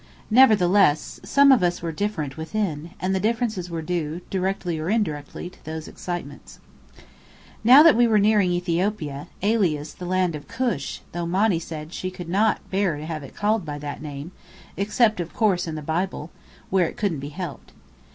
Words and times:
Nevertheless, 0.31 1.19
some 1.23 1.51
of 1.51 1.61
us 1.61 1.83
were 1.83 1.91
different 1.91 2.35
within, 2.35 2.89
and 2.99 3.13
the 3.13 3.19
differences 3.19 3.69
were 3.69 3.83
due, 3.83 4.21
directly 4.31 4.79
or 4.79 4.89
indirectly, 4.89 5.47
to 5.51 5.63
those 5.63 5.87
excitements. 5.87 6.59
Now 7.63 7.87
we 7.91 8.07
were 8.07 8.17
nearing 8.17 8.51
Ethiopia, 8.51 9.27
alias 9.43 9.93
the 9.93 10.05
Land 10.07 10.33
of 10.33 10.47
Cush, 10.47 11.01
though 11.11 11.27
Monny 11.27 11.59
said 11.59 11.93
she 11.93 12.09
could 12.09 12.29
not 12.29 12.67
bear 12.71 12.97
to 12.97 13.05
have 13.05 13.21
it 13.21 13.35
called 13.35 13.63
by 13.63 13.77
that 13.77 14.01
name, 14.01 14.31
except, 14.75 15.19
of 15.19 15.35
course, 15.35 15.67
in 15.67 15.75
the 15.75 15.83
Bible, 15.83 16.31
where 16.71 16.87
it 16.89 16.97
couldn't 16.97 17.19
be 17.19 17.29
helped. 17.29 17.71